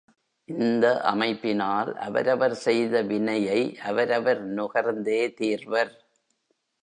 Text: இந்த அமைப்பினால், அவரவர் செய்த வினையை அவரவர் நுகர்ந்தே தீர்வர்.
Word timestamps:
இந்த 0.49 0.85
அமைப்பினால், 1.03 1.93
அவரவர் 1.97 2.55
செய்த 2.55 3.01
வினையை 3.01 3.59
அவரவர் 3.81 4.41
நுகர்ந்தே 4.53 5.21
தீர்வர். 5.33 5.93